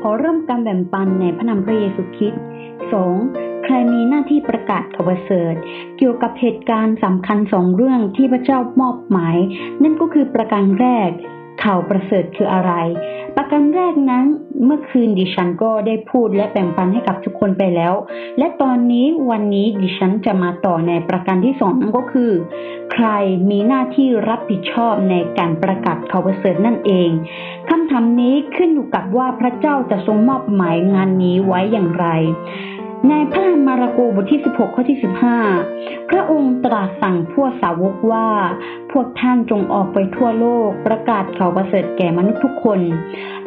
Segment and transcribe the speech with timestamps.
[0.00, 2.42] ขอเริ่มการแบ่งปันในพระนามพระเยซูคริสต์
[3.04, 3.64] 2.
[3.64, 5.54] ใครมีหน้าที่ประกาศข่าวประเสริฐ
[5.96, 9.36] เกี่ยวกับเหตุการณ์สำคัญสองเรื่องที่พระเจ้ามอบหมาย
[9.82, 11.10] นั่นก็คือประการแรก
[11.64, 12.72] ข่าวประเสริฐคืออะไร
[13.36, 14.24] ประการแรกนั้น
[14.64, 17.94] เมื่อคืนดิฉันก็ได้พูดและแบ่งปันให้กับทุกคนไปแล้ว
[18.38, 22.30] และตอนนี้วันนี้ดิฉันจะมาต่อในประการที่สองนั่นก็คือ
[22.92, 23.06] ใคร
[23.50, 27.10] มีหน้าที่รับผิดชอบในการประกาศข่าวประเสริฐนั่นเอง
[27.72, 32.06] คำถามนี้ขึ้นอยู่กับว่าพระเจ้าจะทรงมอบหมายงานนี้ไว้อย่างไร
[33.08, 34.98] ในพระธรรมมาระโกบทที่ 16 ข้อที่
[35.52, 38.28] 15 พระองค์ตรัสสั่งพวกสาวกว่า
[38.92, 42.80] พวกท่านจงออกไปทั่วโลกประกาศข่าวประเสริฐแก่มนุษย์ทุกคน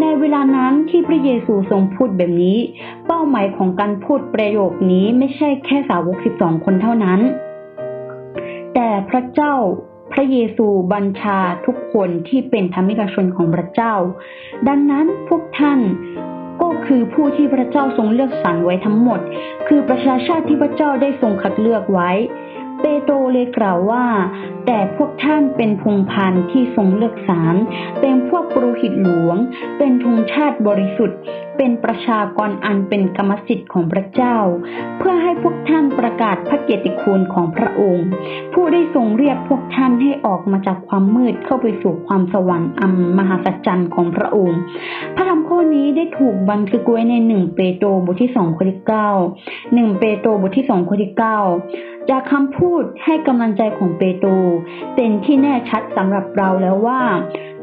[0.00, 2.58] ในเวลานั้นที่พระเยซูทรงพูดแบบนี้
[3.06, 7.20] เป้าหมายของการพูดประโยคนี้ไม่ใช่แค่สาวก 12 คนเท่านั้น
[8.74, 9.54] แต่พระเจ้า
[10.12, 13.94] พระเยซูบัญชาทุกคนที่เป็นธรรมิกชนของพระเจ้า
[14.68, 15.80] ดังนั้นพวกท่าน
[16.62, 19.20] ก็คือผู้ที่พระเจ้าทรงเลือกสรรไว้ทั้งหมด
[19.68, 22.10] คือประชาชาติที่พระเจ้าได้ทรงคัดเลือกไว้
[22.80, 24.04] เปโตรเลยกล่าวว่า
[24.66, 27.56] แต่พวกท่านเป็นพงพันธ์ที่ทรงเลือกสรร
[28.00, 29.36] เป็นพวกปุโรหิตหลวง
[29.78, 31.18] เป็นธงชาติบริสุทธิ์
[31.56, 34.36] เป็นประชากรอันเป็นกรรมสิทธิ์ของพระเจ้า
[34.98, 38.06] เพื่อให้พวกท่านประกาศพระเกียรติคุณของพระองค์
[38.52, 44.58] ผู้ได้ทรงเรียกพวกท่านให้ออกมาจากความมืดเข้าไปสู่ความสว่างอันมหัศจรรย์ของพระองค์
[45.16, 49.10] พระธรรมข้อนี้ได้ถูกบันทึกไว้ในหนึ่งเปโตรบทที่สองข้อที่เก้า
[49.74, 51.38] หนึ่งเปโตรบทที่สองข้อที่เก้า
[52.10, 54.30] จากคำพูดให้กำลังใจของเปโตร
[54.94, 57.00] เป็นที่แน่ชัดสำหรับเราแล้วว่า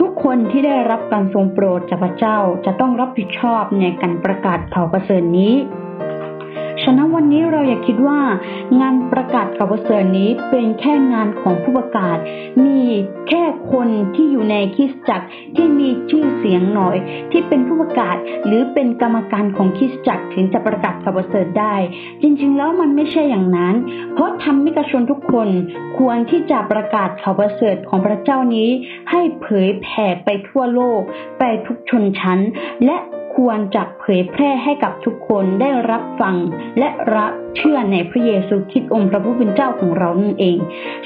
[0.00, 5.54] ทุกคนที่ได้รับการทรงโปรดจากพระเจ้าจะต้องรับผิดชอบในการประกาศข่าวประเสริฐนี้
[6.82, 8.20] ฉะนั้นวันนี้เราอย่าคิดว่า
[8.80, 12.16] งานประกาศข่าวประเสริฐนี้เป็นแค่งานของผู้ประกาศ
[12.64, 12.80] มี
[13.28, 13.41] แค่
[13.72, 16.96] คนที่อยู่ในคริสตจักรที่มีชื่อเสียงหน่อย
[17.30, 18.16] ที่เป็นผู้ประกาศ
[18.46, 21.74] หรือเป็นกรรมการของคริสตจักรถึงจะประกาศข่าวประเสริฐได้
[22.22, 23.74] จริงๆ แล้วมันไม่ใช่อย่างนั้น
[24.14, 25.48] เพราะทำมิกชนทุกคน
[25.98, 28.68] ควรที่จะประกาศข่าวประเสริฐของพระเจ้านี้
[29.10, 31.00] ให้เผยแผ่ไปทั่วโลก
[31.38, 32.38] ไปทุกชนชั้น
[32.84, 32.96] และ
[33.36, 36.36] ควรจะเผยแพร่ให้กับทุกคนได้รับฟัง
[36.78, 40.58] และรับเชื่อในพระเยซูคริสต์องค์พระผู้เป็นเจ้าของเรานั่นเอง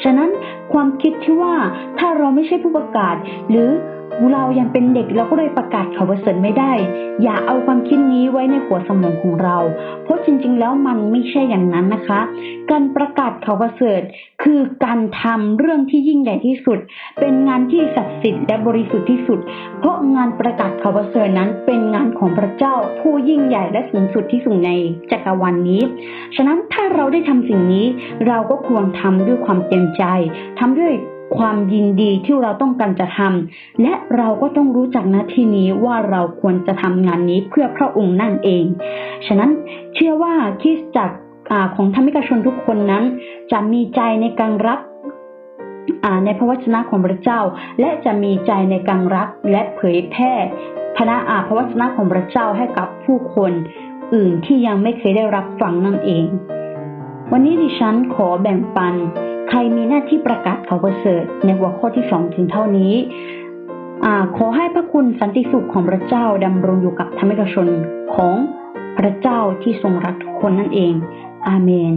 [0.03, 0.31] ฉะนั้น
[0.73, 1.55] ความคิดที่ว่า
[1.99, 3.17] ถ้าเราไม่ใช่ผู้ประกาศ
[3.51, 3.71] หรือ
[4.33, 6.73] เรายังเป็นเด็กเราก็เลยประกาศข่าวประเสริฐไม่ได้
[7.23, 9.59] อย่าเอาความคิดนี้ไว้ในหัวสมองของเรา
[10.05, 12.21] เพราะ ริง ๆ แล้วมันไม่ใช่อย่างนั้นนะคะ
[12.71, 14.01] การประกาศข่าวประเสริฐ
[14.43, 16.79] คือการทำเรื่องที่ยิ่งใหญ่ที่สุด
[17.21, 19.39] เป็นงานที่ศักดิ์สิทธิ์และบริสุทธิ์ที่สุด
[19.79, 24.71] เพราะงานประกาศข่าวประเสริฐนั้น เป็นงานของพระเจ้าผู้ยิ่งใหญ่และสูงสุดที่สุดใน
[25.11, 25.83] จักรวาลนนี้
[26.37, 27.87] ฉะนั้นถ้าเราได้ทำสิ่งนี้
[28.27, 30.05] เราก็ควรทำด้วยความเต็มใจ
[30.59, 30.93] ทำด้วย
[31.37, 38.65] ความยินดีที่เราต้องการจะทำและเราก็ต้องรู้จักนาที่นี้ว่าเราควรจะทำงานนี้เพื่อพระองค์นั่นเอง
[39.27, 39.51] ฉะนั้น
[39.95, 41.17] เชื่อว่าคริสตจักร
[41.75, 43.05] ของธรรมิกชนทุกคนนั้น
[43.53, 44.81] จะมีใจในการรับ
[46.25, 47.41] ในพระวจนะของพระเจ้า
[47.81, 50.33] และจะมีใจในการรักและเผยแพร่
[50.97, 53.53] พระอาพระวจนะของพระเจ้าให้กับผู้คน
[54.15, 56.27] อื่นที่ยังไม่เคยได้รับฟังนั่นเอง
[57.33, 58.95] วันนี้ดิฉันขอแบ่งปัน
[59.49, 62.95] ใครมีหน้าที่ประกาศข่าวประเสริฐในหัวข้อที่สองถึงเท่านี้
[64.05, 67.69] อขอให้พระคุณสันติสุขของพระเจ้าดำรงอยู่กับธรรมิกชน
[68.15, 68.35] ของ
[68.99, 70.95] พระเจ้าที่ทรงรักทุกคนนั่นเอง
[71.49, 71.95] อาเมน